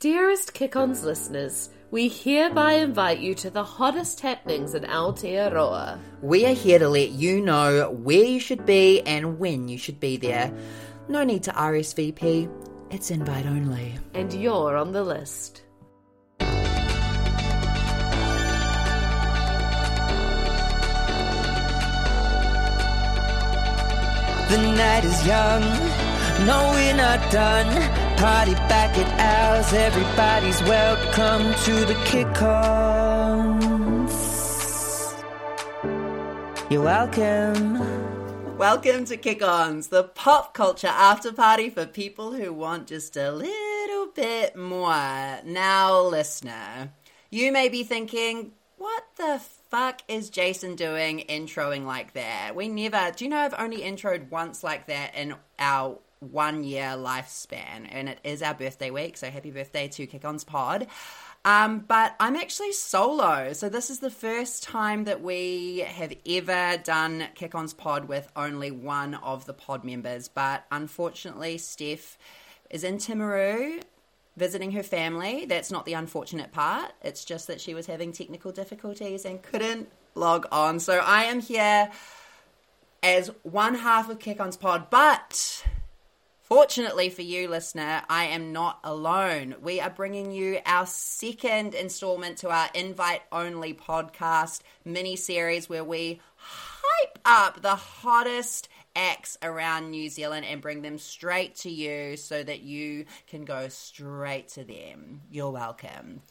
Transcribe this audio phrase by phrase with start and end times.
[0.00, 5.98] Dearest Kick Ons listeners, we hereby invite you to the hottest happenings in Aotearoa.
[6.22, 9.98] We are here to let you know where you should be and when you should
[9.98, 10.54] be there.
[11.08, 12.48] No need to RSVP,
[12.90, 13.98] it's invite only.
[14.14, 15.64] And you're on the list.
[24.48, 26.08] The night is young,
[26.46, 27.66] no, we're not done.
[28.16, 29.27] Party back at
[29.58, 32.44] ours, everybody's welcome to the kick-ons.
[36.70, 38.56] You're welcome.
[38.56, 43.32] Welcome to Kick Ons, the pop culture after party for people who want just a
[43.32, 45.40] little bit more.
[45.44, 46.92] Now, listener,
[47.30, 52.54] you may be thinking, what the fuck is Jason doing introing like that?
[52.54, 56.94] We never, do you know I've only introed once like that in our one year
[56.96, 60.86] lifespan, and it is our birthday week, so happy birthday to Kick On's pod.
[61.44, 66.78] Um, but I'm actually solo, so this is the first time that we have ever
[66.82, 70.28] done Kick On's pod with only one of the pod members.
[70.28, 72.18] But unfortunately, Steph
[72.70, 73.82] is in Timaru
[74.36, 75.46] visiting her family.
[75.46, 76.92] That's not the unfortunate part.
[77.02, 80.80] It's just that she was having technical difficulties and couldn't log on.
[80.80, 81.90] So I am here
[83.02, 85.64] as one half of Kick On's pod, but
[86.48, 89.56] Fortunately for you, listener, I am not alone.
[89.60, 95.84] We are bringing you our second installment to our invite only podcast mini series where
[95.84, 102.16] we hype up the hottest acts around New Zealand and bring them straight to you
[102.16, 105.20] so that you can go straight to them.
[105.30, 106.22] You're welcome.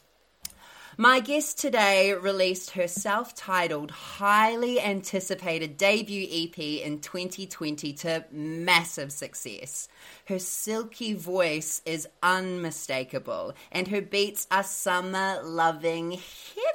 [1.00, 9.12] My guest today released her self titled, highly anticipated debut EP in 2020 to massive
[9.12, 9.86] success.
[10.24, 16.18] Her silky voice is unmistakable, and her beats are summer loving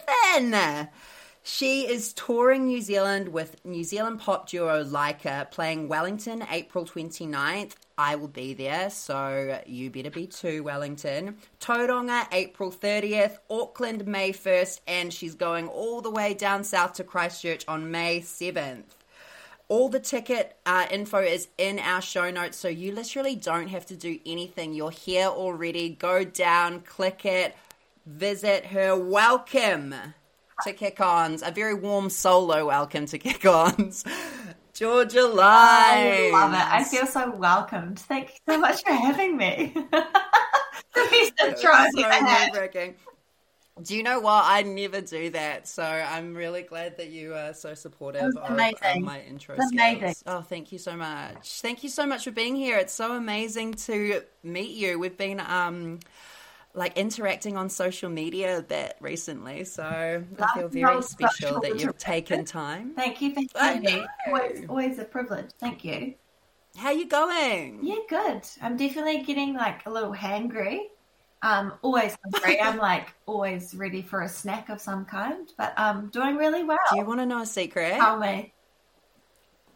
[0.07, 0.87] heaven.
[1.43, 7.73] She is touring New Zealand with New Zealand pop duo Leica, playing Wellington April 29th.
[7.97, 11.37] I will be there, so you better be too, Wellington.
[11.59, 17.03] Tauranga April 30th, Auckland May 1st, and she's going all the way down south to
[17.03, 18.85] Christchurch on May 7th.
[19.69, 23.85] All the ticket uh, info is in our show notes, so you literally don't have
[23.87, 24.73] to do anything.
[24.73, 25.89] You're here already.
[25.89, 27.55] Go down, click it,
[28.07, 28.97] visit her.
[28.97, 29.93] Welcome
[30.63, 31.43] to Kick Ons.
[31.43, 34.03] A very warm solo welcome to Kick Ons.
[34.73, 35.19] Georgia.
[35.21, 36.57] I love it.
[36.57, 37.99] I feel so welcomed.
[37.99, 39.71] Thank you so much for having me.
[39.75, 39.91] the
[40.95, 42.95] best intro I've ever had.
[43.81, 44.43] Do you know what?
[44.45, 48.55] I never do that, so I'm really glad that you are so supportive of, of
[48.55, 48.71] my
[49.27, 49.73] intro It was skills.
[49.73, 50.15] amazing.
[50.27, 51.61] Oh, thank you so much.
[51.61, 52.77] Thank you so much for being here.
[52.77, 54.99] It's so amazing to meet you.
[54.99, 55.99] We've been um
[56.75, 61.79] like interacting on social media a bit recently, so I feel very no special that
[61.79, 62.93] you've taken time.
[62.95, 64.05] Thank you having me.
[64.27, 65.51] Always, always a privilege.
[65.59, 66.15] Thank you.
[66.75, 67.79] How you going?
[67.83, 68.41] Yeah, good.
[68.61, 70.87] I'm definitely getting like a little hangry.
[71.43, 72.59] Um, always hungry.
[72.59, 76.79] I'm like always ready for a snack of some kind, but um, doing really well.
[76.91, 77.97] Do you want to know a secret?
[77.97, 78.53] Tell me.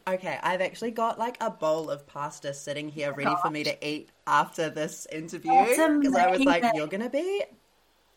[0.07, 3.87] Okay, I've actually got like a bowl of pasta sitting here ready for me to
[3.87, 7.43] eat after this interview because I was like, "You're gonna be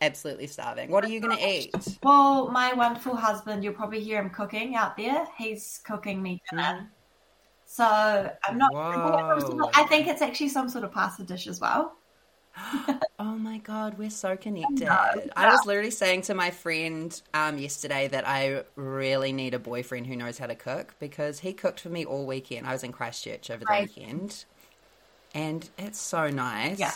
[0.01, 0.91] absolutely starving.
[0.91, 4.97] What are you gonna eat?" Well, my wonderful husband, you'll probably hear him cooking out
[4.97, 5.27] there.
[5.37, 6.78] He's cooking me dinner.
[6.78, 6.87] Hmm.
[7.67, 7.84] So
[8.45, 8.72] I'm not.
[8.72, 9.71] Whoa.
[9.75, 11.97] I think it's actually some sort of pasta dish as well.
[13.19, 14.88] Oh my god, we're so connected.
[15.37, 20.06] I was literally saying to my friend um, yesterday that I really need a boyfriend
[20.06, 22.66] who knows how to cook because he cooked for me all weekend.
[22.66, 23.91] I was in Christchurch over the Right.
[23.91, 24.47] weekend,
[25.34, 26.81] and it's so nice.
[26.81, 26.93] Yeah.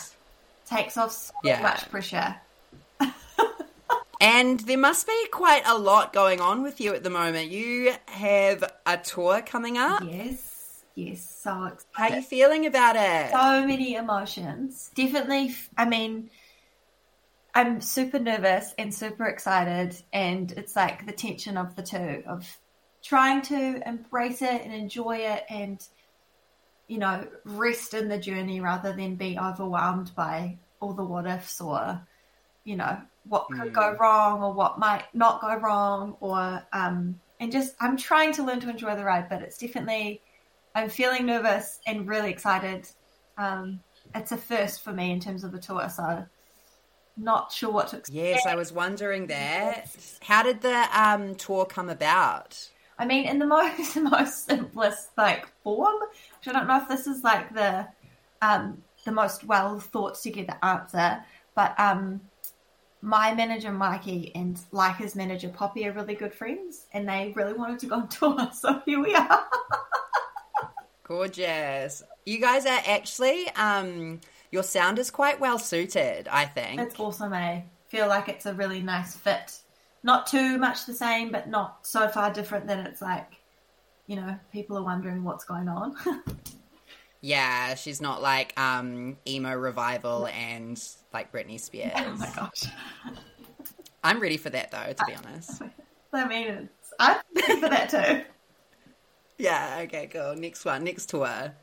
[0.67, 1.61] Takes off so Yeah.
[1.61, 2.35] much pressure.
[4.21, 7.51] And there must be quite a lot going on with you at the moment.
[7.51, 10.03] You have a tour coming up.
[10.03, 10.54] Yes,
[10.95, 11.51] yes, so
[11.93, 13.31] How are you feeling about it?
[13.31, 14.91] so many emotions.
[14.95, 16.29] Definitely, I mean,
[17.53, 22.45] I'm super nervous and super excited, and it's like the tension of the two of
[23.03, 25.81] trying to embrace it and enjoy it and,
[26.87, 31.61] you know, rest in the journey rather than be overwhelmed by all the what ifs
[31.61, 32.01] or,
[32.63, 37.51] you know, what could go wrong or what might not go wrong or, um, and
[37.51, 40.21] just I'm trying to learn to enjoy the ride, but it's definitely
[40.75, 42.87] I'm feeling nervous and really excited.
[43.37, 43.79] Um,
[44.13, 46.25] it's a first for me in terms of a tour, so
[47.17, 48.15] not sure what to expect.
[48.15, 49.95] Yes, I was wondering that.
[50.21, 52.69] How did the um, tour come about?
[52.99, 57.07] I mean, in the most most simplest like form, which I don't know if this
[57.07, 57.87] is like the
[58.41, 61.23] um, the most well thought together answer,
[61.55, 62.19] But um,
[63.01, 67.79] my manager Mikey and Leica's manager Poppy are really good friends, and they really wanted
[67.79, 69.45] to go on tour, so here we are.
[71.07, 72.03] Gorgeous.
[72.25, 74.19] You guys are actually, um,
[74.51, 76.81] your sound is quite well suited, I think.
[76.81, 77.61] It's awesome, eh?
[77.87, 79.59] Feel like it's a really nice fit.
[80.03, 83.33] Not too much the same, but not so far different that it's like,
[84.07, 85.95] you know, people are wondering what's going on.
[87.25, 90.79] Yeah, she's not like um emo revival and
[91.11, 91.91] like Britney Spears.
[91.95, 92.65] oh my gosh.
[94.03, 95.63] I'm ready for that though, to be honest.
[96.13, 98.21] I mean, it's, I'm ready for that too.
[99.37, 100.35] Yeah, okay, cool.
[100.35, 101.53] Next one, next tour.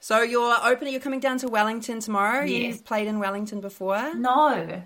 [0.00, 2.44] So you're opening you're coming down to Wellington tomorrow?
[2.44, 4.14] You've played in Wellington before?
[4.14, 4.82] No.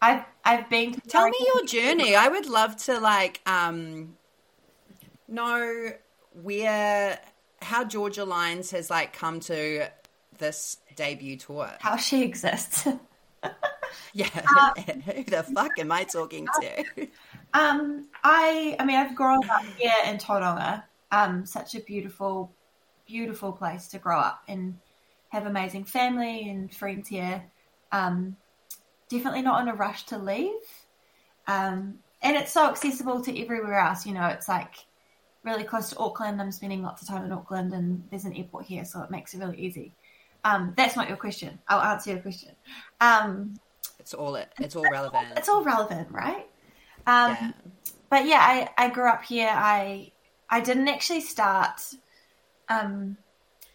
[0.00, 2.14] I've I've been to Tell me your journey.
[2.14, 4.16] I would love to like um
[5.26, 5.92] know
[6.42, 7.18] where
[7.62, 9.86] how Georgia Lines has like come to
[10.38, 11.70] this debut tour.
[11.80, 12.86] how she exists.
[14.12, 14.26] Yeah.
[15.04, 16.84] Who the fuck am I talking to?
[17.56, 20.82] Um, I I mean I've grown up here in Tauranga.
[21.12, 22.52] Um, such a beautiful,
[23.06, 24.76] beautiful place to grow up and
[25.30, 27.42] have amazing family and friends here.
[27.92, 28.36] Um,
[29.08, 30.52] definitely not in a rush to leave.
[31.46, 34.04] Um, and it's so accessible to everywhere else.
[34.04, 34.74] You know, it's like
[35.44, 36.40] really close to Auckland.
[36.40, 39.32] I'm spending lots of time in Auckland, and there's an airport here, so it makes
[39.32, 39.92] it really easy.
[40.44, 41.58] Um, that's not your question.
[41.68, 42.50] I'll answer your question.
[43.00, 43.54] Um,
[43.98, 44.52] It's all it.
[44.58, 45.28] It's all relevant.
[45.36, 46.46] it's all relevant, right?
[47.06, 47.50] Um, Yeah.
[48.08, 49.50] But yeah, I, I grew up here.
[49.52, 50.12] I
[50.48, 51.80] I didn't actually start
[52.68, 53.16] um,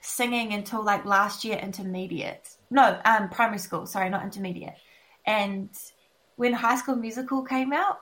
[0.01, 2.49] singing until like last year, intermediate.
[2.69, 3.85] No, um, primary school.
[3.85, 4.75] Sorry, not intermediate.
[5.25, 5.69] And
[6.37, 7.99] when High School Musical came out,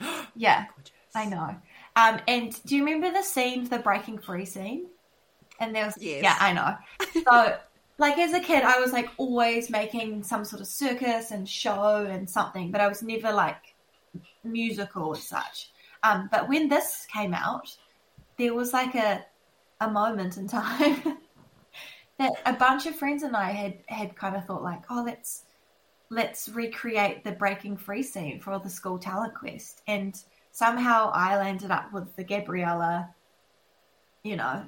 [0.36, 0.66] yeah,
[1.14, 1.56] I know.
[1.96, 4.86] Um, and do you remember the scene, the breaking free scene?
[5.58, 6.22] And there was, Yes.
[6.22, 6.76] yeah, I know.
[7.24, 7.56] So,
[7.98, 12.06] like as a kid, I was like always making some sort of circus and show
[12.08, 13.74] and something, but I was never like
[14.46, 15.70] musical as such.
[16.02, 17.74] Um, but when this came out,
[18.38, 19.24] there was like a
[19.80, 21.18] a moment in time
[22.18, 25.44] that a bunch of friends and I had had kind of thought like, oh, let's
[26.10, 30.18] let's recreate the breaking free scene for the school talent quest, and
[30.52, 33.14] somehow I landed up with the Gabriella,
[34.22, 34.64] you know,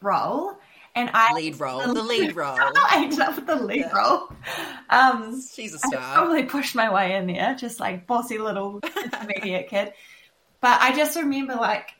[0.00, 0.58] role,
[0.98, 1.80] and I lead role.
[1.94, 2.56] The lead role.
[2.58, 4.30] I ended up with the lead role.
[4.90, 6.14] Um, She's a I star.
[6.14, 9.92] probably pushed my way in there, just like bossy little intermediate kid.
[10.60, 11.90] But I just remember like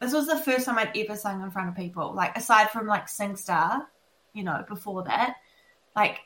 [0.00, 2.12] this was the first time I'd ever sung in front of people.
[2.14, 3.82] Like aside from like SingStar,
[4.32, 5.36] you know, before that,
[5.96, 6.20] like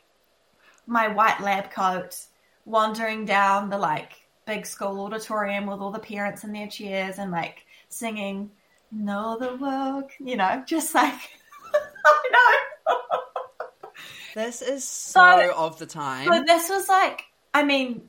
[0.87, 2.17] my white lab coat,
[2.65, 4.13] wandering down the like
[4.47, 8.51] big school auditorium with all the parents in their chairs and like singing
[8.91, 11.21] "Know the World," you know, just like
[12.07, 13.21] I know.
[14.35, 16.29] This is so, So- of the time.
[16.29, 17.25] But this was like,
[17.55, 18.09] I mean,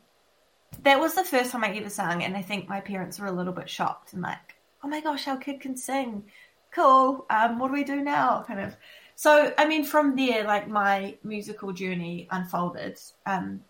[0.84, 3.32] that was the first time I ever sang, and I think my parents were a
[3.32, 6.24] little bit shocked and like, oh my gosh, our kid can sing.
[6.72, 7.26] Cool.
[7.30, 8.44] Um, what do we do now?
[8.48, 8.76] Kind of.
[9.16, 13.00] So, I mean, from there, like my musical journey unfolded.
[13.26, 13.62] Um,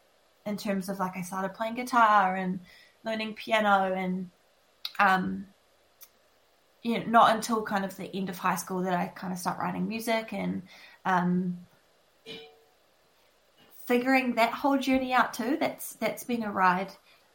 [0.46, 2.60] in terms of like, I started playing guitar and
[3.06, 4.30] learning piano, and
[5.00, 5.46] um,
[6.84, 9.40] you know, not until kind of the end of high school that I kind of
[9.40, 10.64] start writing music and
[11.06, 11.60] um,
[13.86, 15.58] figuring that whole journey out too.
[15.60, 16.92] That's that's been a ride.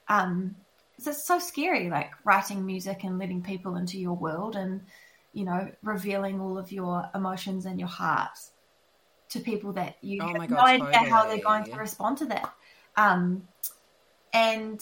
[0.09, 0.57] Um,
[0.97, 4.83] it's so scary, like writing music and letting people into your world, and
[5.33, 8.39] you know, revealing all of your emotions and your heart
[9.31, 12.19] to people that you Oh have my no God, idea how they're going to respond
[12.19, 12.55] to that.
[12.97, 13.49] Um,
[14.33, 14.81] and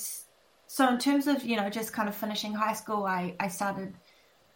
[0.66, 3.94] so, in terms of you know, just kind of finishing high school, I I started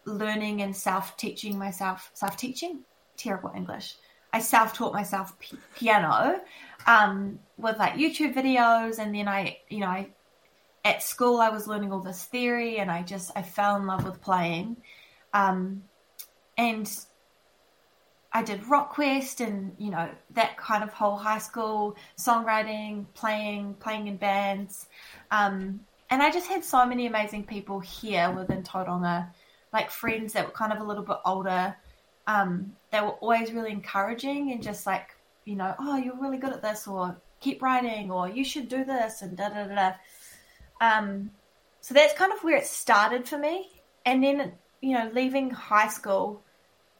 [0.07, 2.79] learning and self teaching myself, self teaching,
[3.17, 3.95] terrible English.
[4.33, 6.41] I self taught myself p- piano
[6.87, 10.09] um, with like YouTube videos, and then I, you know, I,
[10.83, 14.05] at school I was learning all this theory, and I just I fell in love
[14.05, 14.77] with playing,
[15.33, 15.83] um,
[16.57, 16.89] and
[18.31, 23.75] I did Rock Quest, and you know that kind of whole high school songwriting, playing,
[23.75, 24.87] playing in bands,
[25.31, 29.29] um, and I just had so many amazing people here within Tauranga,
[29.77, 31.75] like friends that were kind of a little bit older.
[32.25, 35.15] Um, they were always really encouraging and just like,
[35.45, 38.83] you know, oh, you're really good at this, or keep writing, or you should do
[38.83, 39.91] this, and da da da.
[40.81, 41.31] Um,
[41.81, 43.69] so that's kind of where it started for me.
[44.05, 46.41] And then, you know, leaving high school,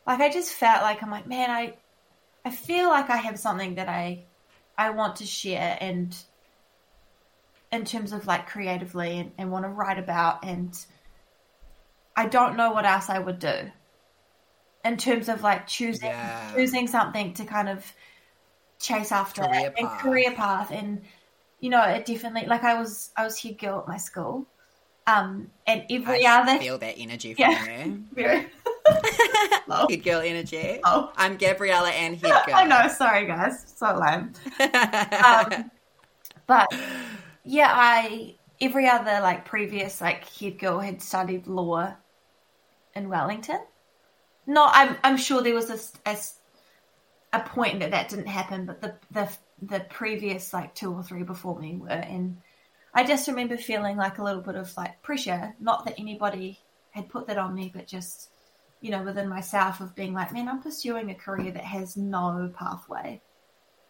[0.05, 1.73] like I just felt like I'm like, man, I,
[2.45, 4.23] I feel like I have something that I,
[4.77, 6.15] I want to share, and
[7.71, 10.71] in terms of like creatively, and, and want to write about, and
[12.17, 13.71] I don't know what else I would do
[14.83, 16.53] in terms of like choosing Yeah.
[16.55, 17.85] choosing something to kind of
[18.81, 20.01] chase after Career and path.
[20.01, 21.01] career path and
[21.59, 24.45] you know it definitely like I was I was head girl at my school
[25.07, 27.85] um and every I other feel that energy from Yeah.
[27.85, 28.03] you.
[28.13, 28.47] very.
[29.89, 30.79] Head girl energy.
[30.85, 31.11] Oh.
[31.17, 32.55] I'm Gabriella and head girl.
[32.55, 34.31] I know sorry guys so lame
[35.25, 35.71] um,
[36.47, 36.67] but
[37.43, 41.93] yeah I every other like previous like head girl had studied law
[42.97, 43.61] in Wellington
[44.45, 45.69] no I'm I'm sure there was
[47.33, 49.29] a point that that didn't happen but the the
[49.61, 52.37] the previous like two or three before me were and
[52.93, 56.59] I just remember feeling like a little bit of like pressure not that anybody
[56.91, 58.29] had put that on me but just
[58.81, 62.51] you know within myself of being like man I'm pursuing a career that has no
[62.57, 63.21] pathway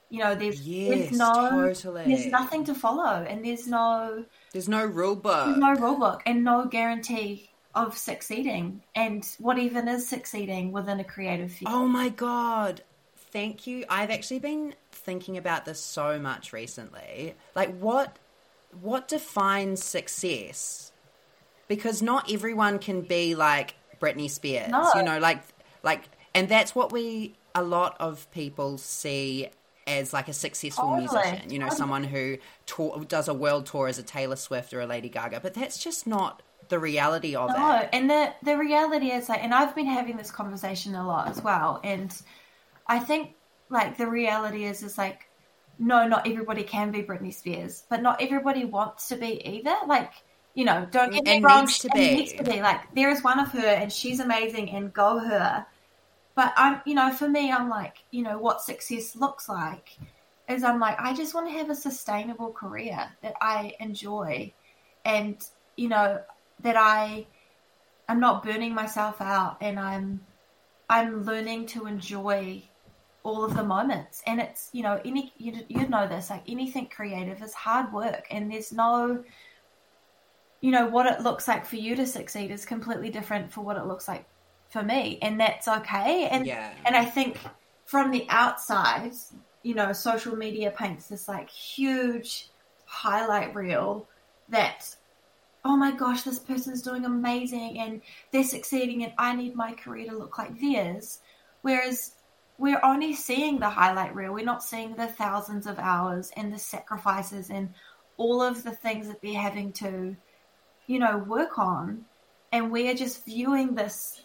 [0.10, 2.06] you know there's Yes, there's no totally.
[2.06, 4.24] there's nothing to follow and there's no
[4.54, 5.46] There's no rule book.
[5.46, 11.00] there's no rule book and no guarantee of succeeding and what even is succeeding within
[11.00, 12.82] a creative field Oh my god.
[13.32, 13.86] Thank you.
[13.90, 17.36] I've actually been thinking about this so much recently.
[17.56, 18.18] Like what
[18.82, 20.92] what defines success?
[21.68, 24.70] Because not everyone can be like Britney Spears.
[24.70, 24.90] No.
[24.96, 25.42] You know, like
[25.84, 29.50] like and that's what we a lot of people see
[29.86, 31.02] as like a successful Totally.
[31.02, 31.50] musician.
[31.52, 31.78] You know, Totally.
[31.78, 35.40] someone who tour, does a world tour as a Taylor Swift or a Lady Gaga,
[35.42, 37.90] but that's just not the reality of No, it.
[37.94, 41.42] and the the reality is like, and I've been having this conversation a lot as
[41.42, 42.14] well, and
[42.88, 43.36] I think
[43.70, 45.28] like the reality is is like,
[45.80, 49.76] no, not everybody can be Britney Spears, but not everybody wants to be either.
[49.86, 50.12] Like,
[50.54, 52.16] you know, don't get me wrong, needs to be.
[52.16, 52.62] needs to be.
[52.62, 55.66] Like, there is one of her, and she's amazing, and go her.
[56.36, 59.98] But I'm, you know, for me, I'm like, you know, what success looks like
[60.48, 64.54] is I'm like, I just want to have a sustainable career that I enjoy,
[65.06, 65.38] and
[65.76, 66.22] you know,
[66.62, 67.28] that I
[68.08, 70.22] I'm not burning myself out and I'm
[70.90, 72.64] I'm learning to enjoy
[73.24, 74.22] all of the moments.
[74.26, 78.26] And it's you know any you, you know this like anything creative is hard work
[78.32, 79.24] and there's no
[80.62, 83.78] you know what it looks like for you to succeed is completely different for what
[83.78, 84.26] it looks like
[84.70, 85.20] for me.
[85.22, 86.28] And that's okay.
[86.30, 86.72] And Yeah.
[86.86, 87.40] and I think
[87.86, 89.12] from the outside
[89.64, 92.50] you know social media paints this like huge
[92.86, 94.08] highlight reel
[94.50, 94.96] that
[95.68, 100.10] oh my gosh, this person's doing amazing and they're succeeding and I need my career
[100.10, 101.20] to look like theirs.
[101.62, 102.14] Whereas
[102.58, 104.34] we're only seeing the highlight reel.
[104.34, 107.74] We're not seeing the thousands of hours and the sacrifices and
[108.16, 110.16] all of the things that they're having to,
[110.88, 112.06] you know, work on.
[112.54, 114.22] And we're just viewing this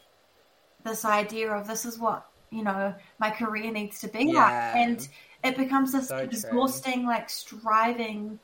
[0.85, 4.53] this idea of this is what, you know, my career needs to be like.
[4.77, 5.09] And
[5.43, 6.27] it becomes this So true.
[6.27, 8.39] exhausting, like striving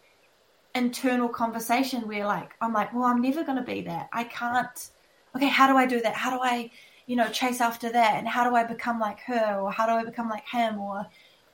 [0.78, 4.08] internal conversation where like I'm like, well, I'm never going to be that.
[4.12, 4.90] I can't.
[5.36, 6.14] Okay, how do I do that?
[6.14, 6.70] How do I,
[7.06, 8.14] you know, chase after that?
[8.16, 11.06] And how do I become like her, or how do I become like him, or,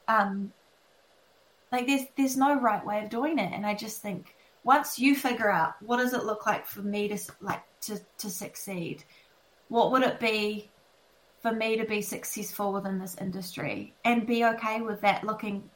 [0.06, 0.52] um,
[1.72, 3.52] like there's there's no right way of doing it.
[3.52, 7.08] And I just think once you figure out what does it look like for me
[7.08, 9.04] to like to to succeed,
[9.68, 10.70] what would it be
[11.42, 15.68] for me to be successful within this industry and be okay with that looking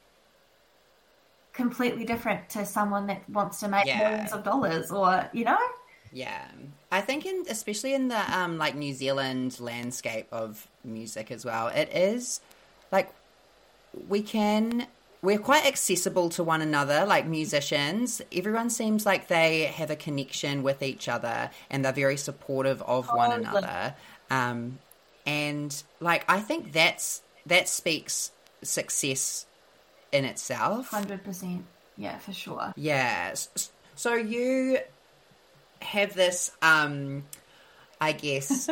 [1.59, 3.99] completely different to someone that wants to make Yeah.
[3.99, 5.59] millions of dollars or you know
[6.11, 6.47] Yeah,
[6.91, 11.67] I think in especially in the um like New Zealand landscape of music as well,
[11.69, 12.41] it is
[12.91, 13.09] like
[13.93, 14.87] we can
[15.23, 20.63] we're quite accessible to one another like musicians everyone seems like they have a connection
[20.63, 23.49] with each other and they're very supportive of one Totally.
[23.49, 23.95] another
[24.31, 24.79] um
[25.27, 28.31] and like i think that's that speaks
[28.63, 29.47] success
[30.13, 31.63] in itself 100%
[31.97, 33.29] yeah for sure yeah.
[33.33, 34.79] S- So you
[35.83, 37.25] have this, um,
[38.01, 38.69] I guess,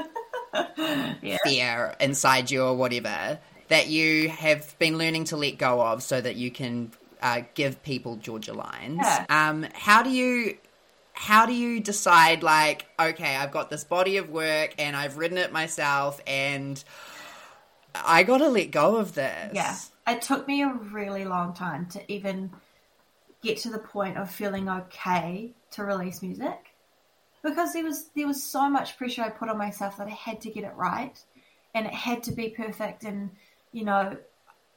[1.23, 3.39] yeah fear inside you or whatever
[3.69, 7.83] that you have been learning to let go of so that you can uh, give
[7.83, 9.01] people Georgia lines.
[9.03, 9.27] Yeah.
[9.29, 10.57] Um, how do you?
[11.15, 15.39] How do you decide, like, okay, I've got this body of work and I've written
[15.39, 16.83] it myself and
[17.95, 19.53] I got to let go of this?
[19.55, 22.51] yeah it took me a really long time to even
[23.43, 26.73] get to the point of feeling okay to release music
[27.43, 30.41] because there was there was so much pressure I put on myself that I had
[30.43, 31.19] to get it right
[31.75, 33.05] and it had to be perfect.
[33.05, 33.31] And
[33.73, 34.17] you know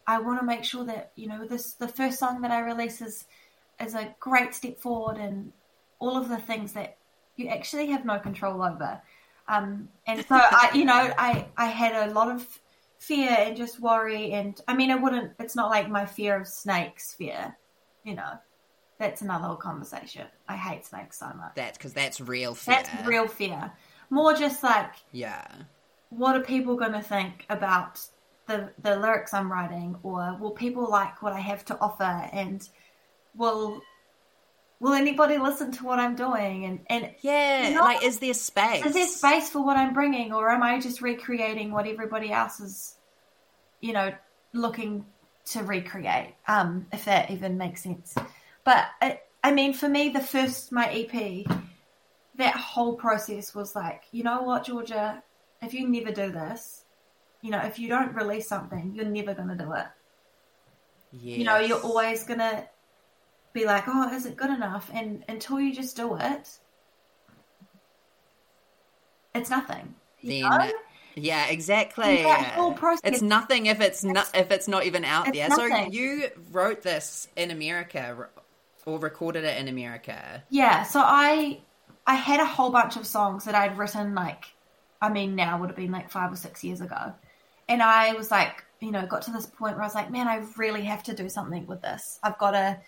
[0.05, 3.01] I want to make sure that you know this the first song that I release
[3.01, 3.25] is
[3.79, 5.51] is a great step forward and
[5.99, 6.97] all of the things that
[7.35, 9.01] you actually have no control over.
[9.47, 12.59] Um, and so I you know I I had a lot of
[12.99, 16.47] fear and just worry and I mean I wouldn't it's not like my fear of
[16.47, 17.57] snakes fear
[18.03, 18.33] you know.
[18.99, 20.27] That's another whole conversation.
[20.49, 21.53] I hate snakes so much.
[21.55, 22.75] That's because that's real fear.
[22.75, 23.71] that's real fear.
[24.09, 25.45] More just like Yeah.
[26.09, 28.05] what are people going to think about
[28.47, 32.03] the the lyrics I'm writing, or will people like what I have to offer,
[32.33, 32.67] and
[33.35, 33.81] will
[34.79, 36.65] will anybody listen to what I'm doing?
[36.65, 38.85] And and Yeah, You know, like is there space?
[38.85, 42.59] is there space for what I'm bringing, or am I just recreating what everybody else
[42.59, 42.95] is,
[43.81, 44.13] you know,
[44.53, 45.05] looking
[45.45, 46.35] to recreate?
[46.47, 48.15] Um, if that even makes sense.
[48.63, 51.45] But I, I mean, for me, the first my EP,
[52.35, 55.21] that whole process was like, you know what, Georgia,
[55.61, 56.83] if you never do this,
[57.41, 59.85] you know, if you don't release something, you're never gonna do it.
[61.37, 62.67] You know, you're always gonna
[63.53, 64.89] be like, oh, is it good enough?
[64.93, 66.49] And until you just do it,
[69.33, 69.95] it's nothing.
[70.23, 70.71] Then know?
[71.15, 75.27] yeah exactly That whole process- it's nothing if it's not if it's not even out
[75.27, 78.27] It's there so you wrote this in america
[78.85, 81.61] or recorded it in america Yeah, so I
[82.07, 84.45] I had a whole bunch of songs that I'd written like
[85.01, 87.13] I mean now would have been like five or six years ago.
[87.67, 90.27] And I was like, you know, got to this point where I was like, man,
[90.27, 92.19] I really have to do something with this.
[92.23, 92.79] I've got to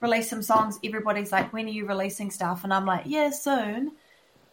[0.00, 0.78] release some songs.
[0.84, 2.64] Everybody's like, when are you releasing stuff?
[2.64, 3.92] And I'm like, yeah, soon.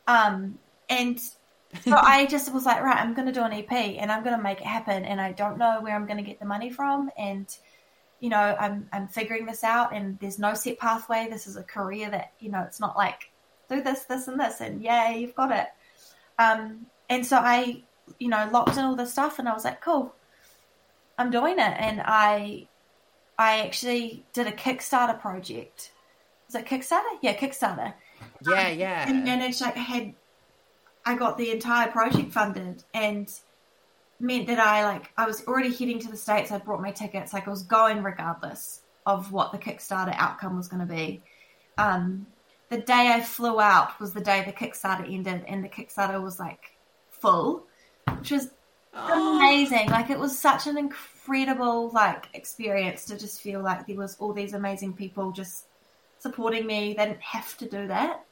[0.07, 0.57] Um,
[0.89, 1.31] and so
[1.91, 4.41] I just was like, right, I'm going to do an EP and I'm going to
[4.41, 5.05] make it happen.
[5.05, 7.09] And I don't know where I'm going to get the money from.
[7.17, 7.47] And
[8.21, 11.27] you know, I'm I'm figuring this out, and there's no set pathway.
[11.29, 13.31] This is a career that you know, it's not like
[13.67, 15.67] do this, this, and this, and yay, you've got it.
[16.37, 17.83] Um, and so I,
[18.19, 20.13] you know, locked in all this stuff, and I was like, cool,
[21.17, 21.75] I'm doing it.
[21.79, 22.67] And I,
[23.37, 25.91] I actually did a Kickstarter project.
[26.47, 27.17] Was it Kickstarter?
[27.21, 27.93] Yeah, Kickstarter.
[28.45, 30.13] yeah yeah And, managed like I had,
[31.05, 33.31] I got the entire project funded, and
[34.19, 36.51] meant that I like I was already heading to the states.
[36.51, 37.33] I brought my tickets.
[37.33, 41.23] Like I was going regardless of what the Kickstarter outcome was going to be.
[41.77, 42.27] Um,
[42.69, 46.39] the day I flew out was the day the Kickstarter ended, and the Kickstarter was
[46.39, 46.75] like
[47.09, 47.63] full,
[48.17, 48.49] which was
[48.93, 49.89] amazing.
[49.89, 54.33] Like it was such an incredible like experience to just feel like there was all
[54.33, 55.65] these amazing people just
[56.19, 56.95] supporting me.
[56.97, 58.25] They didn't have to do that.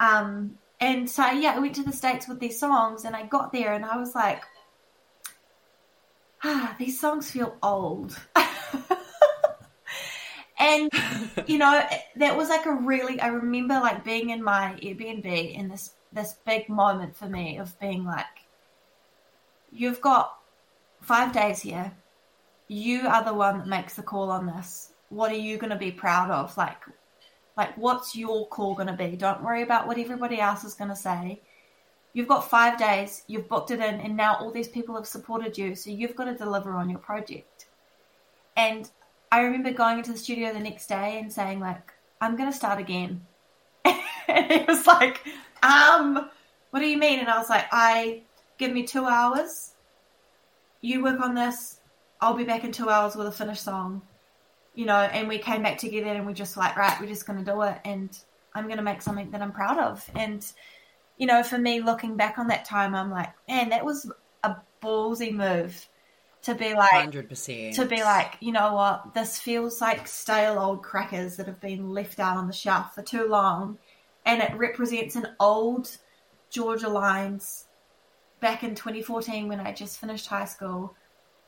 [0.00, 3.52] Um, and so yeah, I went to the states with these songs, and I got
[3.52, 4.42] there, and I was like,
[6.42, 8.18] ah, these songs feel old.
[10.58, 10.90] and
[11.46, 11.86] you know,
[12.16, 13.20] that was like a really.
[13.20, 17.78] I remember like being in my Airbnb in this this big moment for me of
[17.78, 18.26] being like,
[19.70, 20.36] you've got
[21.00, 21.92] five days here.
[22.68, 24.92] You are the one that makes the call on this.
[25.08, 26.56] What are you going to be proud of?
[26.56, 26.82] Like,
[27.56, 29.16] like what's your call going to be?
[29.16, 31.40] Don't worry about what everybody else is going to say.
[32.14, 33.22] You've got five days.
[33.26, 35.74] You've booked it in, and now all these people have supported you.
[35.74, 37.66] So you've got to deliver on your project.
[38.56, 38.90] And
[39.30, 42.56] I remember going into the studio the next day and saying, like, I'm going to
[42.56, 43.26] start again.
[43.84, 45.26] and he was like,
[45.62, 46.28] um,
[46.70, 47.18] what do you mean?
[47.18, 48.22] And I was like, I
[48.58, 49.72] give me two hours.
[50.82, 51.80] You work on this.
[52.22, 54.00] I'll be back in two hours with a finished song.
[54.74, 57.44] You know, and we came back together and we just like, right, we're just going
[57.44, 57.78] to do it.
[57.84, 58.08] And
[58.54, 60.08] I'm going to make something that I'm proud of.
[60.14, 60.42] And,
[61.18, 64.10] you know, for me, looking back on that time, I'm like, man, that was
[64.42, 65.86] a ballsy move
[66.42, 70.82] to be like, 100% to be like, you know what, this feels like stale old
[70.82, 73.78] crackers that have been left out on the shelf for too long,
[74.26, 75.96] and it represents an old
[76.50, 77.66] Georgia Lines
[78.40, 80.94] back in 2014 when I just finished high school.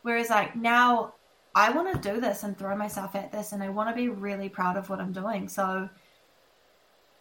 [0.05, 1.15] Whereas, like, now
[1.55, 4.11] I want to do this and throw myself at this, and I want to be
[4.11, 5.49] really proud of what I'm doing.
[5.49, 5.89] So,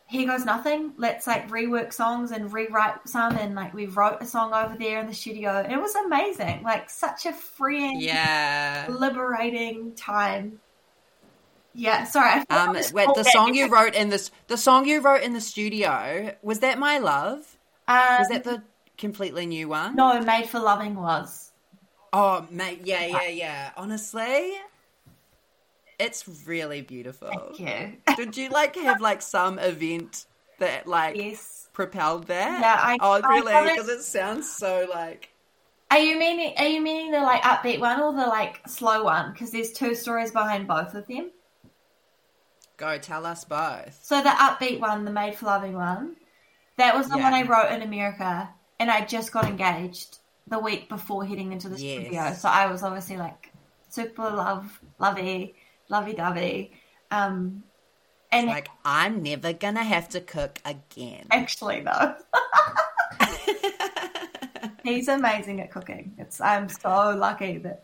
[0.08, 0.92] here goes nothing.
[0.98, 5.00] Let's like rework songs and rewrite some, and like we wrote a song over there
[5.00, 5.52] in the studio.
[5.52, 10.60] And It was amazing, like such a freeing, yeah liberating time.
[11.74, 12.44] Yeah, sorry.
[12.50, 15.32] I um I wait the song you wrote in this the song you wrote in
[15.32, 18.62] the studio was that my love Um, was that the
[18.98, 21.53] completely new one no, Made for Loving was.
[22.14, 24.54] Oh mate yeah yeah yeah honestly
[26.00, 28.16] it's really beautiful Thank you.
[28.16, 30.26] Did you like have like some event
[30.60, 31.68] that like yes.
[31.74, 32.62] propelled that?
[32.62, 33.54] Yeah, I- oh really?
[33.70, 35.30] Because it sounds so like
[35.92, 36.54] Are you meaning?
[36.58, 39.32] Are you meaning the like upbeat one or the like slow one?
[39.32, 41.32] Because there's two stories behind both of them.
[42.78, 44.00] go tell us both.
[44.04, 46.16] So the upbeat one, the Made for Loving one,
[46.78, 47.24] that was the Yeah.
[47.24, 48.50] one I wrote in America,
[48.80, 52.04] and I just got engaged the week before heading into the Yes.
[52.04, 52.34] studio.
[52.34, 53.52] So I was obviously like
[53.90, 55.56] super love, lovey,
[55.90, 56.74] lovey dovey.
[57.12, 57.64] Um,
[58.32, 61.28] and Like I'm never gonna have to cook again.
[61.32, 62.16] actually, though,
[64.84, 66.16] he's amazing at cooking.
[66.18, 67.84] It's I'm so lucky that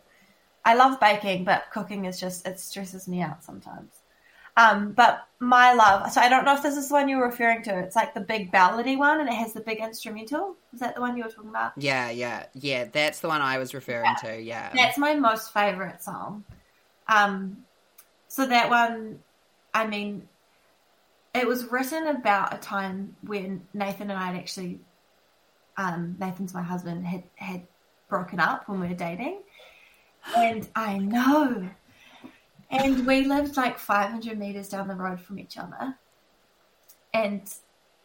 [0.66, 3.99] I love baking, but cooking is just it stresses me out sometimes.
[4.58, 6.12] Um, but my love.
[6.12, 7.78] So I don't know if this is the one you were referring to.
[7.80, 10.56] It's like the big ballady one, and it has the big instrumental.
[10.74, 11.74] Is that the one you were talking about?
[11.78, 12.86] Yeah, yeah, yeah.
[12.92, 14.42] That's the one I was referring to.
[14.42, 14.72] Yeah.
[14.76, 16.44] That's my most favorite song.
[17.08, 17.66] Um,
[18.28, 19.20] so that one,
[19.74, 20.28] I mean,
[21.34, 24.80] it was written about a time when Nathan and I had actually,
[25.78, 27.66] um, Nathan's my husband, had had
[28.10, 29.42] broken up when we were dating,
[30.36, 31.70] and I know,
[32.70, 35.96] and we lived like 500 meters down the road from each other,
[37.14, 37.42] and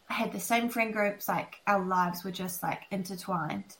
[0.06, 1.28] had the same friend groups.
[1.28, 3.76] Like our lives were just like intertwined,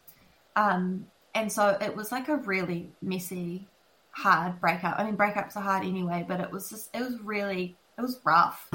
[0.57, 3.69] um, and so it was like a really messy
[4.15, 4.99] hard breakup.
[4.99, 8.21] I mean, breakups are hard anyway, but it was just, it was really, it was
[8.25, 8.71] rough.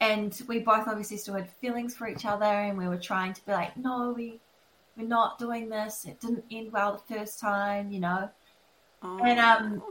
[0.00, 3.44] And we both obviously still had feelings for each other, and we were trying to
[3.46, 4.38] be like, no, we,
[4.96, 6.04] we're not doing this.
[6.04, 8.28] It didn't end well the first time, you know.
[9.02, 9.18] Oh.
[9.24, 9.82] And um,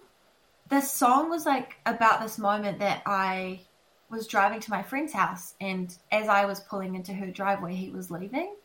[0.69, 3.61] the song was like about this moment that I
[4.09, 7.89] was driving to my friend's house, and as I was pulling into her driveway, he
[7.89, 8.55] was leaving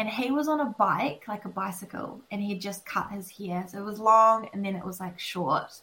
[0.00, 3.66] and he was on a bike, like a bicycle, and he just cut his hair.
[3.68, 5.82] So it was long, and then it was like short,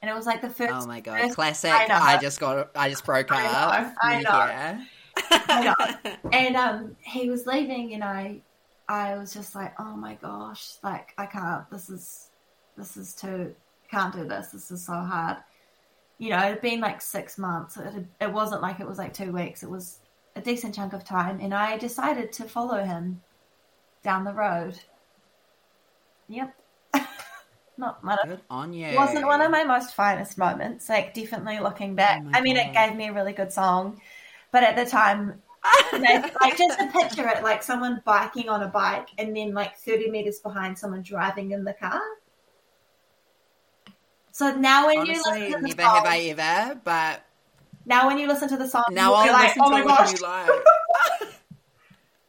[0.00, 0.72] and it was like the first.
[0.72, 1.70] Oh my god, first- classic!
[1.70, 2.14] I.
[2.14, 3.94] I, just got, I just broke I know, up.
[4.02, 4.30] I know.
[4.30, 4.84] Yeah.
[5.30, 5.64] I
[6.22, 6.30] know.
[6.32, 8.40] and um, he was leaving, and I,
[8.88, 11.68] I was just like, oh my gosh, like I can't.
[11.70, 12.30] This is,
[12.76, 13.54] this is too.
[13.90, 14.48] Can't do this.
[14.48, 15.38] This is so hard.
[16.18, 17.76] You know, it had been like six months.
[17.76, 19.62] It, had, it wasn't like it was like two weeks.
[19.62, 20.00] It was
[20.36, 23.22] a decent chunk of time, and I decided to follow him
[24.02, 24.78] down the road.
[26.28, 26.54] Yep.
[27.78, 28.86] Not my Good on you.
[28.86, 30.88] it wasn't one of my most finest moments.
[30.88, 32.22] Like definitely looking back.
[32.24, 34.00] Oh I mean, it gave me a really good song,
[34.50, 35.42] but at the time,
[35.92, 40.10] like just to picture it, like someone biking on a bike, and then like thirty
[40.10, 42.00] meters behind, someone driving in the car.
[44.38, 47.24] So now when you listen to the never song, have I ever, but
[47.86, 49.84] now when you listen to the song, now I'll like, listen oh to my it
[49.84, 51.34] gosh, you like.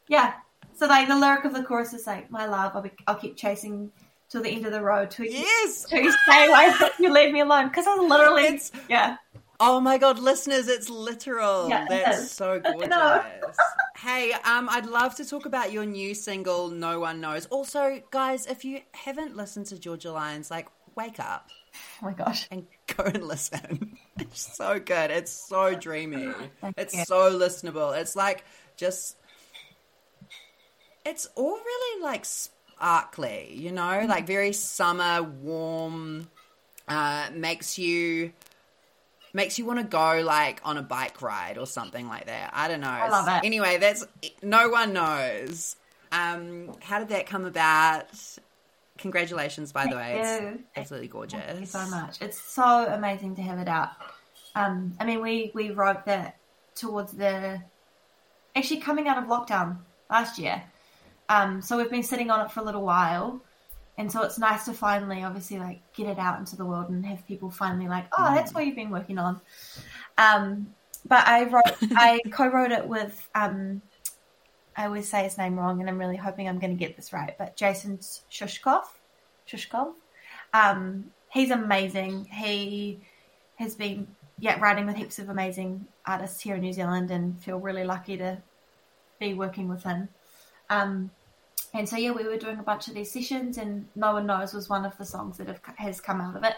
[0.08, 0.34] yeah.
[0.76, 3.38] So like the lyric of the chorus is like, "My love, I'll, be, I'll keep
[3.38, 3.92] chasing
[4.28, 5.86] till the end of the road till you, yes.
[5.88, 9.18] till you stay away, you leave me alone." Because I was literally, It's yeah.
[9.60, 11.70] Oh my god, listeners, it's literal.
[11.70, 13.60] Yeah, That's so gorgeous.
[13.98, 17.46] hey, um, I'd love to talk about your new single, No One Knows.
[17.52, 21.52] Also, guys, if you haven't listened to Georgia Lines, like, wake up
[22.02, 22.48] Oh my gosh.
[22.52, 23.98] and go and listen.
[24.20, 25.12] It's so good.
[25.12, 26.34] It's so dreamy.
[26.78, 27.98] It's so listenable.
[27.98, 28.44] It's like
[28.76, 29.16] just
[31.06, 34.10] it's all really like sparkly, you know, Mm-hmm.
[34.10, 36.30] like very summer, warm,
[36.88, 38.34] uh, makes you
[39.34, 42.50] makes you want to go like on a bike ride or something like that.
[42.54, 42.90] I don't know.
[42.90, 43.46] I love it.
[43.46, 44.06] Anyway, that's
[44.44, 45.76] no one knows.
[46.12, 48.08] Um, how did that come about?
[49.00, 50.20] Congratulations, by the way.
[50.22, 50.64] Thank It's you.
[50.76, 51.42] absolutely gorgeous.
[51.46, 52.22] Thank you so much.
[52.22, 53.90] It's so amazing to have it out.
[54.56, 56.38] Um, I mean, we we wrote that
[56.76, 57.62] towards the
[58.56, 59.78] actually coming out of lockdown
[60.10, 60.62] last year.
[61.30, 63.42] Um, so we've been sitting on it for a little while,
[63.98, 67.06] and so it's nice to finally, obviously, like get it out into the world and
[67.06, 69.40] have people finally like, oh, that's what you've been working on.
[70.18, 70.74] Um,
[71.08, 73.30] but I wrote, I co-wrote it with.
[73.36, 73.82] Um,
[74.80, 77.12] I always say his name wrong, and I'm really hoping I'm going to get this
[77.12, 77.38] right.
[77.38, 78.86] But Jason Shushkov,
[79.46, 79.92] Shushkov,
[80.54, 82.24] um, he's amazing.
[82.32, 83.02] He
[83.58, 84.08] has been
[84.40, 88.16] yeah writing with heaps of amazing artists here in New Zealand, and feel really lucky
[88.18, 88.38] to
[89.20, 90.08] be working with him.
[90.70, 91.12] Um,
[91.74, 94.54] and so yeah, we were doing a bunch of these sessions, and No One Knows
[94.54, 96.56] was one of the songs that have, has come out of it.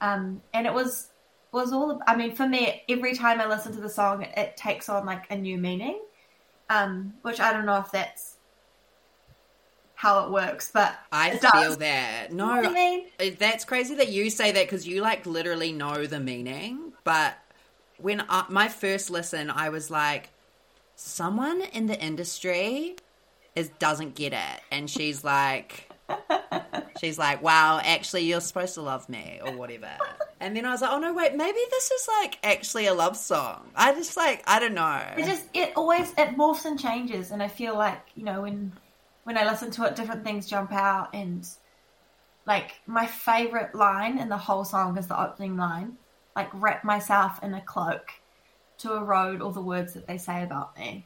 [0.00, 1.08] Um, and it was
[1.52, 2.00] was all.
[2.06, 5.04] I mean, for me, every time I listen to the song, it, it takes on
[5.04, 6.00] like a new meaning.
[6.70, 8.36] Um, which I don't know if that's
[9.94, 12.28] how it works, but I feel that.
[12.30, 13.06] You know I No, mean?
[13.38, 16.92] that's crazy that you say that because you like literally know the meaning.
[17.04, 17.34] But
[17.98, 20.30] when I, my first listen, I was like,
[20.96, 22.96] someone in the industry
[23.56, 25.90] is doesn't get it, and she's like,
[27.00, 29.90] she's like, wow, actually, you're supposed to love me or whatever.
[30.40, 33.16] And then I was like, oh no, wait, maybe this is like actually a love
[33.16, 33.70] song.
[33.76, 35.04] I just like, I don't know.
[35.18, 38.72] It just it always it morphs and changes, and I feel like you know when
[39.24, 41.46] when I listen to it, different things jump out, and
[42.46, 45.98] like my favorite line in the whole song is the opening line,
[46.34, 48.10] like wrap myself in a cloak
[48.78, 51.04] to erode all the words that they say about me.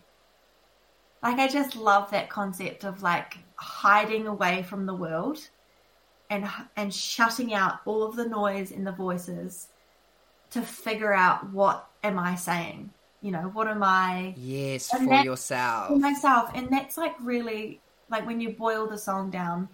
[1.24, 5.40] Like I just love that concept of like hiding away from the world
[6.34, 9.68] and and shutting out all of the noise in the voices
[10.50, 12.92] to figure out what am I saying?
[13.20, 15.88] You know, what am I yes, And for yourself.
[15.88, 16.50] for myself?
[16.54, 19.68] And that's like really like when you boil the song down,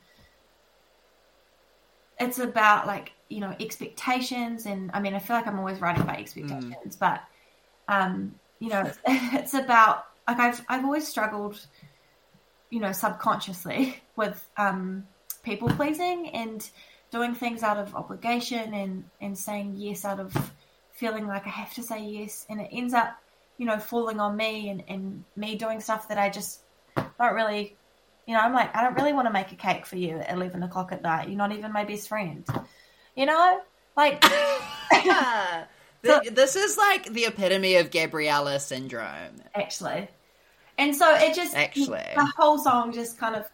[2.18, 6.02] it's about like, you know, expectations and I mean I feel like I'm always writing
[6.02, 7.22] about expectations, but
[7.88, 11.66] Um, you know, it's, it's about like I've I've always struggled,
[12.70, 15.08] you know, subconsciously with um,
[15.42, 16.68] people pleasing and
[17.10, 20.52] doing things out of obligation and and saying yes out of
[20.92, 23.16] feeling like I have to say yes, and it ends up,
[23.56, 26.60] you know, falling on me and and me doing stuff that I just
[26.96, 27.76] don't really.
[28.26, 30.30] You know, I'm like, I don't really want to make a cake for you at
[30.32, 31.28] 11 o'clock at night.
[31.28, 32.46] You're not even my best friend.
[33.16, 33.60] You know?
[33.96, 34.22] Like,
[35.04, 35.64] Yeah.
[36.04, 39.42] Th- this is like the epitome of Gabriella syndrome.
[39.54, 40.06] actually.
[40.78, 42.04] And so it just Actually.
[42.14, 43.50] the whole song just kind of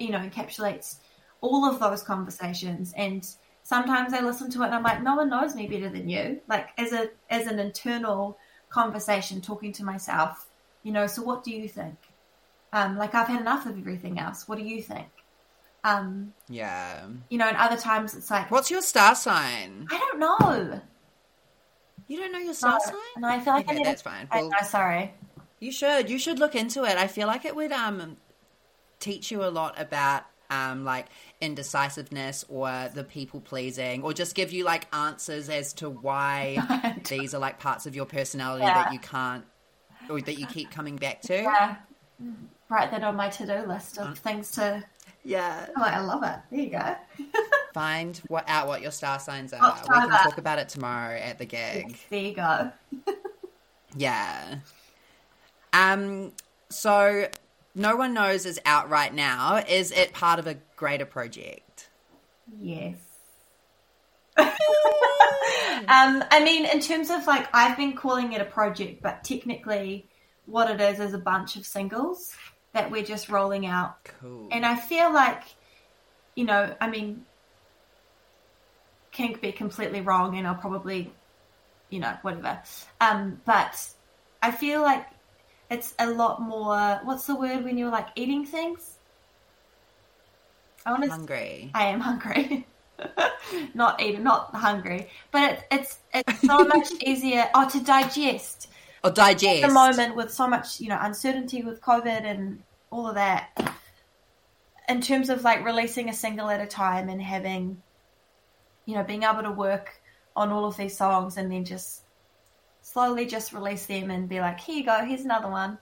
[0.00, 0.96] you know encapsulates
[1.40, 2.92] all of those conversations.
[2.96, 3.26] And
[3.62, 6.40] sometimes I listen to it and I'm like, no one knows me better than you.
[6.48, 8.38] Like as a as an internal
[8.70, 10.46] conversation, talking to myself.
[10.82, 11.96] You know, so what do you think?
[12.72, 14.46] Um, like I've had enough of everything else.
[14.48, 15.08] What do you think?
[15.84, 17.06] Um, Yeah.
[17.28, 19.86] you know, and other times it's like What's your star sign?
[19.90, 20.80] I don't know.
[22.08, 22.94] You don't know your star No, sign?
[23.16, 24.28] and I feel like I Okay, need to- that's fine.
[24.30, 25.14] I Well- know, sorry.
[25.60, 26.08] You should.
[26.08, 26.96] You should look into it.
[26.96, 28.16] I feel like it would um
[29.00, 31.06] teach you a lot about um like
[31.40, 36.56] indecisiveness or the people pleasing or just give you like answers as to why
[37.08, 38.74] these are like parts of your personality Yeah.
[38.84, 39.44] that you can't
[40.08, 41.34] or that you keep coming back to.
[41.42, 41.76] Yeah.
[42.70, 44.02] Write that on my to-do list Uh.
[44.04, 44.82] of things to.
[45.24, 45.66] Yeah.
[45.76, 46.36] Oh, I love it.
[46.50, 46.96] There you go.
[47.74, 49.60] Find what out what your star signs are.
[49.82, 50.22] We can that.
[50.22, 51.98] talk about it tomorrow at the gig.
[52.08, 52.72] There you go.
[53.96, 54.56] Yeah.
[55.72, 56.32] Um.
[56.70, 57.28] So,
[57.74, 59.62] no one knows is out right now.
[59.68, 61.88] Is it part of a greater project?
[62.60, 62.96] Yes.
[64.38, 64.48] um,
[66.30, 70.08] I mean, in terms of like, I've been calling it a project, but technically,
[70.46, 72.34] what it is is a bunch of singles
[72.72, 73.96] that we're just rolling out.
[74.20, 74.48] Cool.
[74.50, 75.42] And I feel like,
[76.34, 77.24] you know, I mean,
[79.12, 81.12] can be completely wrong, and I'll probably,
[81.90, 82.60] you know, whatever.
[83.00, 83.88] Um, but
[84.42, 85.06] I feel like
[85.70, 87.00] it's a lot more.
[87.04, 88.98] What's the word when you're like eating things?
[90.86, 91.70] I want to Hungry.
[91.74, 92.66] I am hungry.
[93.74, 97.48] not eating, not hungry, but it, it's it's so much easier.
[97.54, 98.68] Oh, to digest
[99.04, 99.62] Or digest.
[99.62, 103.50] at the moment with so much you know uncertainty with COVID and all of that.
[104.88, 107.82] In terms of like releasing a single at a time and having,
[108.86, 110.00] you know, being able to work
[110.34, 112.02] on all of these songs and then just
[112.82, 115.78] slowly just release them and be like, here you go, here's another one.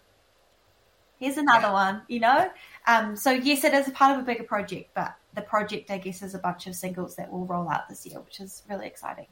[1.18, 1.72] Here's another Yeah.
[1.72, 2.50] one, you know?
[2.86, 5.98] Um, so yes, it is a part of a bigger project, but the project, I
[5.98, 8.86] guess, is a bunch of singles that will roll out this year, which is really
[8.86, 9.26] exciting.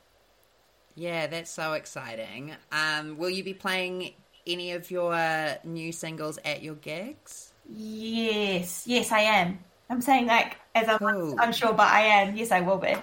[0.94, 2.54] Yeah, that's so exciting.
[2.72, 4.14] Um, will you be playing
[4.46, 7.52] any of your new singles at your gigs?
[7.68, 9.58] Yes, yes, I am.
[9.90, 11.38] I'm saying that as I'm Cool.
[11.38, 12.36] unsure, but I am.
[12.36, 12.94] Yes, I will be.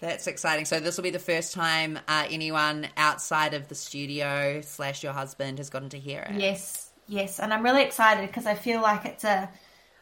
[0.00, 0.64] That's exciting.
[0.64, 5.12] So this will be the first time uh, anyone outside of the studio slash your
[5.12, 6.40] husband has gotten to hear it.
[6.40, 9.48] Yes, yes, and I'm really excited because I feel like it's a.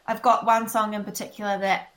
[0.07, 1.91] I've got one song in particular that,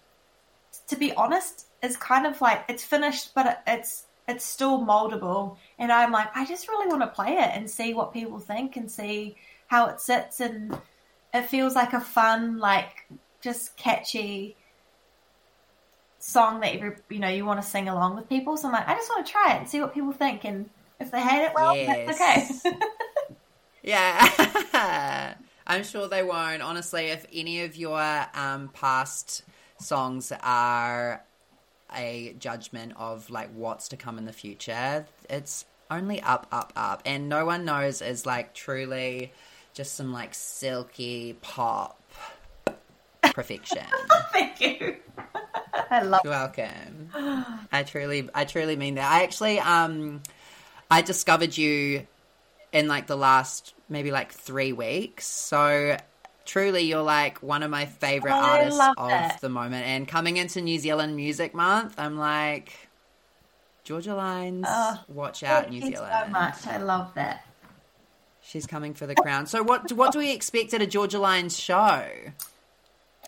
[0.89, 5.93] to be honest, is kind of like it's finished, but it's it's still moldable, and
[5.93, 8.91] I'm like, I just really want to play it and see what people think and
[8.91, 9.37] see
[9.69, 10.77] how it sits, and
[11.33, 13.07] it feels like a fun, like
[13.41, 14.57] just catchy
[16.23, 18.57] song that every you know you want to sing along with people.
[18.57, 20.71] So I'm like, I just want to try it and see what people think, and
[21.01, 22.65] if they hate it, well, that's Yes.
[22.65, 22.77] okay.
[23.83, 25.35] Yeah.
[25.67, 26.63] I'm sure they won't.
[26.63, 28.01] Honestly, if any of your
[28.35, 29.43] um, past
[29.79, 31.25] songs are
[31.95, 37.03] a judgment of like what's to come in the future, it's only up, up, up.
[37.05, 39.33] And no one knows is like truly
[39.75, 42.01] just some like silky pop
[43.23, 43.87] perfection.
[44.33, 44.97] Thank you.
[45.91, 47.11] I love You're welcome.
[47.73, 49.11] I truly, I truly mean that.
[49.11, 50.23] I actually, um,
[50.91, 52.07] I discovered you
[52.73, 55.27] in like the last maybe like three weeks.
[55.27, 55.97] So
[56.45, 59.41] truly, you're like one of my favorite I artists of that.
[59.41, 59.87] the moment.
[59.87, 62.89] And coming into New Zealand Music Month, I'm like,
[63.85, 66.13] Georgia Lines, Oh, watch out, Thank New you Zealand.
[66.27, 66.67] so much.
[66.67, 67.45] I love that.
[68.45, 69.47] She's coming for the crown.
[69.47, 72.07] So what what do we expect at a Georgia Lines show?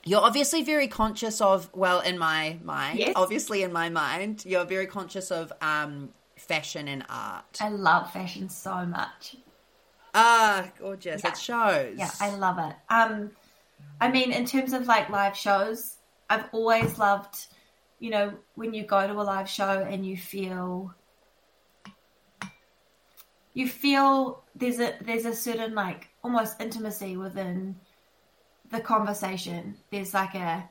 [0.06, 3.12] You're obviously very conscious of well in my mind, Yes.
[3.16, 7.58] obviously in my mind, you're very conscious of um fashion and art.
[7.60, 9.36] I love fashion so much.
[10.14, 11.22] Ah, gorgeous.
[11.24, 11.30] Yeah.
[11.30, 11.98] It shows.
[11.98, 12.76] Yeah, I love it.
[12.88, 13.30] Um,
[14.00, 15.96] I mean, in terms of like live shows,
[16.30, 17.46] I've always loved,
[17.98, 20.94] you know, when you go to a live show and you feel,
[23.54, 27.76] you feel there's a there's a certain like almost intimacy within
[28.74, 29.76] the conversation.
[29.90, 30.68] There's like a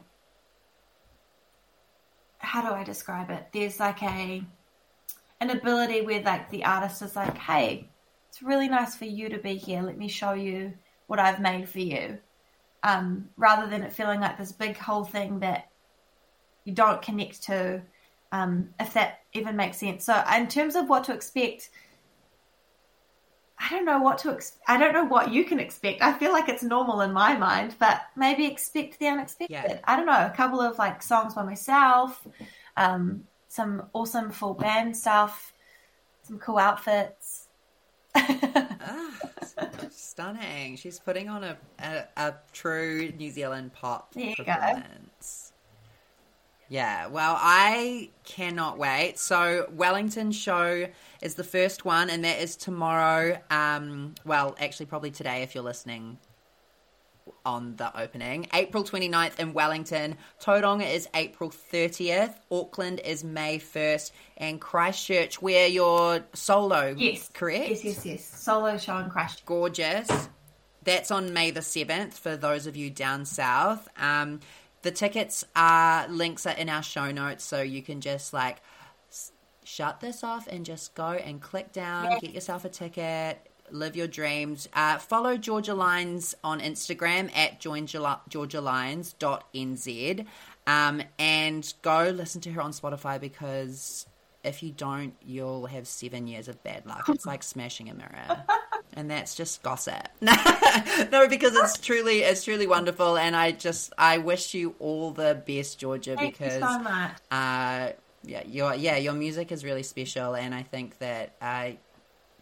[2.39, 3.47] how do I describe it?
[3.51, 4.43] There's like a
[5.39, 7.89] an ability where like the artist is like, hey,
[8.29, 9.81] it's really nice for you to be here.
[9.81, 10.73] Let me show you
[11.07, 12.19] what I've made for you.
[12.83, 15.69] Um, rather than it feeling like this big whole thing that
[16.65, 17.81] you don't connect to,
[18.33, 20.05] um, if that even makes sense.
[20.05, 21.69] So, in terms of what to expect,
[23.63, 26.02] I don't know what to ex- I don't know what you can expect.
[26.02, 29.54] I feel like it's normal in my mind, but maybe expect the unexpected.
[29.54, 29.80] Yeah.
[29.86, 30.26] I don't know.
[30.26, 32.28] A couple of like songs by myself,
[32.76, 35.54] um, some awesome full band stuff,
[36.23, 37.47] some cool outfits.
[38.15, 39.12] Ah,
[39.91, 40.76] stunning.
[40.76, 45.52] She's putting on a, a, a true New Zealand pop There performance.
[46.73, 49.19] Yeah, well, I cannot wait.
[49.19, 50.88] So, Wellington show
[51.21, 53.39] is the first one, and that is tomorrow.
[53.51, 56.17] Um, well, actually, probably today if you're listening
[57.45, 58.47] on the opening.
[58.55, 60.17] April 29th in Wellington.
[60.41, 62.33] Tauranga is April 30th.
[62.49, 64.09] Auckland is May 1st.
[64.38, 67.69] And Christchurch, where your solo, yes, correct?
[67.69, 68.25] Yes, yes, yes.
[68.25, 69.39] Solo show and crash.
[69.41, 70.09] gorgeous.
[70.83, 73.88] That's on May the 7th for those of you down south.
[73.95, 74.41] Um,
[74.83, 78.61] the tickets are, links are in our show notes, so you can just like
[79.09, 79.31] s-
[79.63, 83.39] shut this off and just go and click down, get yourself a ticket,
[83.71, 84.69] live your dreams.
[84.73, 90.25] Uh, follow Georgia Lines on Instagram at georgialines.nz
[90.67, 94.05] um, and go listen to her on Spotify because
[94.43, 97.07] if you don't, you'll have seven years of bad luck.
[97.09, 98.43] It's like smashing a mirror.
[98.95, 100.08] And that's just gossip.
[100.21, 105.41] no, because it's truly it's truly wonderful and I just I wish you all the
[105.47, 107.12] best, Georgia, Thank because you so much.
[107.32, 107.89] uh
[108.25, 111.71] yeah, your yeah, your music is really special and I think that uh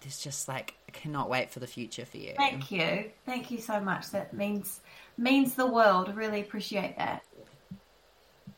[0.02, 2.34] there's just like I cannot wait for the future for you.
[2.36, 3.12] Thank you.
[3.26, 4.10] Thank you so much.
[4.12, 4.82] That means
[5.18, 6.16] means the world.
[6.16, 7.24] Really appreciate that.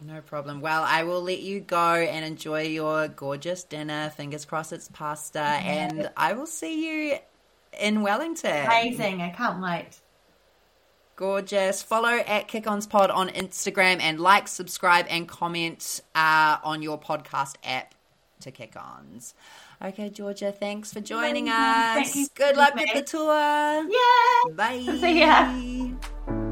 [0.01, 0.60] No problem.
[0.60, 4.10] Well, I will let you go and enjoy your gorgeous dinner.
[4.10, 5.39] Fingers crossed it's pasta.
[5.39, 7.17] And I will see you
[7.79, 8.65] in Wellington.
[8.65, 9.21] Amazing.
[9.21, 9.89] I can't wait.
[11.15, 11.83] Gorgeous.
[11.83, 17.55] Follow at Kick-Ons Pod on Instagram and like, subscribe, and comment uh, on your podcast
[17.63, 17.93] app
[18.41, 19.33] to Kick-Ons.
[19.81, 22.12] Okay, Georgia, thanks for joining us.
[22.12, 23.88] Thank you Good luck with the tour.
[23.89, 24.55] Yeah.
[24.55, 24.79] Bye.
[25.01, 26.42] See ya.